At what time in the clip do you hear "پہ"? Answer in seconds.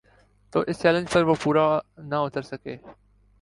1.13-1.21